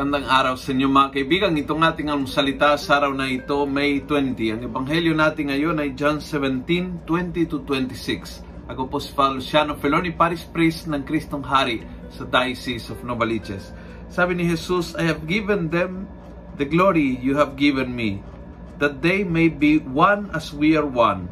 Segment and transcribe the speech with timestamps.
[0.00, 1.60] Magandang araw sa inyo mga kaibigan.
[1.60, 4.32] Itong ating ang salita sa araw na ito, May 20.
[4.56, 8.40] Ang ebanghelyo natin ngayon ay John 17, 20 to 26.
[8.72, 13.76] Ako po si Father Luciano Feloni, Paris Priest ng Kristong Hari sa Diocese of Novaliches.
[14.08, 16.08] Sabi ni Jesus, I have given them
[16.56, 18.24] the glory you have given me,
[18.80, 21.28] that they may be one as we are one.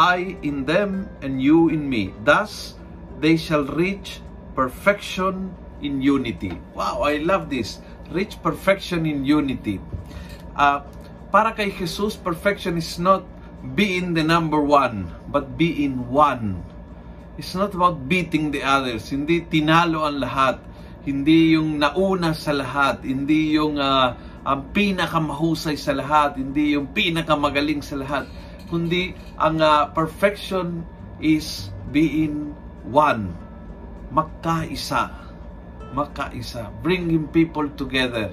[0.00, 2.16] I in them and you in me.
[2.24, 2.72] Thus,
[3.20, 4.24] they shall reach
[4.56, 6.58] perfection in unity.
[6.74, 7.78] Wow, I love this.
[8.08, 9.80] Reach perfection in unity.
[10.56, 10.80] Uh,
[11.28, 13.22] para kay Jesus, perfection is not
[13.76, 16.64] being the number one, but being one.
[17.38, 19.12] It's not about beating the others.
[19.14, 20.56] Hindi tinalo ang lahat.
[21.06, 23.06] Hindi yung nauna sa lahat.
[23.06, 26.40] Hindi yung uh, ang pinakamahusay sa lahat.
[26.40, 28.24] Hindi yung pinakamagaling sa lahat.
[28.66, 30.82] Kundi ang uh, perfection
[31.22, 32.56] is being
[32.88, 33.36] one.
[34.10, 35.27] Magkaisa.
[35.92, 36.68] Magkaisa.
[36.84, 38.32] Bringing people together.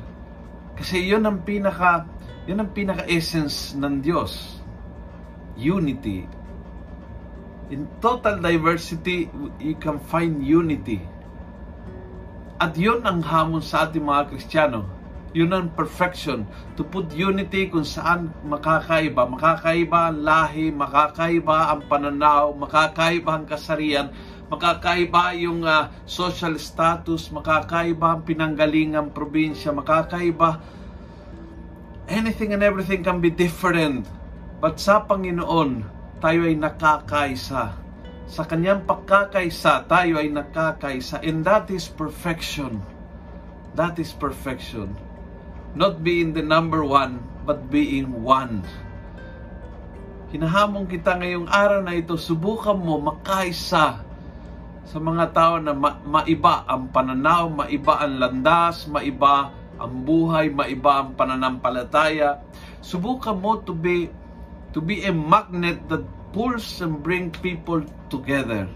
[0.76, 2.04] Kasi yun ang pinaka
[2.46, 4.62] yun ang pinaka-essence ng Diyos.
[5.58, 6.30] Unity.
[7.74, 9.26] In total diversity,
[9.58, 11.02] you can find unity.
[12.62, 14.86] At yun ang hamon sa ating mga Kristiyano.
[15.34, 16.46] Yun ang perfection.
[16.78, 19.26] To put unity kung saan makakaiba.
[19.26, 24.14] Makakaiba ang lahi, makakaiba ang pananaw, makakaiba ang kasarian,
[24.46, 30.62] makakaiba yung uh, social status, makakaiba ang pinanggalingang probinsya, makakaiba
[32.06, 34.06] anything and everything can be different.
[34.62, 35.86] But sa Panginoon,
[36.22, 37.78] tayo ay nakakaisa.
[38.26, 41.22] Sa kanyang pagkakaisa, tayo ay nakakaisa.
[41.22, 42.82] And that is perfection.
[43.78, 44.98] That is perfection.
[45.76, 48.64] Not being the number one, but being one.
[50.32, 54.02] Hinahamon kita ngayong araw na ito, subukan mo makaisa
[54.86, 59.50] sa mga tao na ma- maiba ang pananaw, maiba ang landas, maiba
[59.82, 62.46] ang buhay, maiba ang pananampalataya.
[62.86, 64.08] Subukan mo to be
[64.72, 67.82] to be a magnet that pulls and bring people
[68.14, 68.70] together.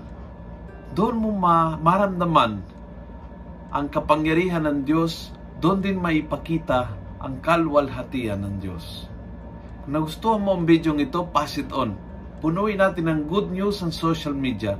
[0.97, 2.65] Doon mo ma maramdaman
[3.69, 5.29] ang kapangyarihan ng Diyos,
[5.61, 6.89] doon din maipakita
[7.21, 9.05] ang kalwalhatian ng Diyos.
[9.85, 11.93] Kung nagustuhan mo ang video ito, pass it on.
[12.39, 14.79] Punuin natin ng good news ang social media.